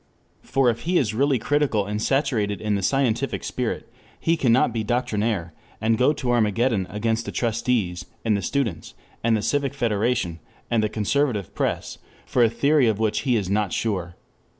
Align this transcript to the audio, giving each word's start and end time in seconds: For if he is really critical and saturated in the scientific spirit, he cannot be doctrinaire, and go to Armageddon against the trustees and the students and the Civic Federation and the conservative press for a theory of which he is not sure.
For 0.41 0.71
if 0.71 0.79
he 0.79 0.97
is 0.97 1.13
really 1.13 1.37
critical 1.37 1.85
and 1.85 2.01
saturated 2.01 2.59
in 2.59 2.73
the 2.73 2.81
scientific 2.81 3.43
spirit, 3.43 3.87
he 4.19 4.35
cannot 4.35 4.73
be 4.73 4.83
doctrinaire, 4.83 5.53
and 5.79 5.95
go 5.95 6.11
to 6.11 6.31
Armageddon 6.31 6.87
against 6.89 7.25
the 7.27 7.31
trustees 7.31 8.05
and 8.25 8.35
the 8.35 8.41
students 8.41 8.95
and 9.23 9.37
the 9.37 9.43
Civic 9.43 9.75
Federation 9.75 10.39
and 10.71 10.81
the 10.81 10.89
conservative 10.89 11.53
press 11.53 11.99
for 12.25 12.43
a 12.43 12.49
theory 12.49 12.87
of 12.87 12.97
which 12.97 13.19
he 13.29 13.35
is 13.35 13.47
not 13.47 13.73
sure. 13.73 14.15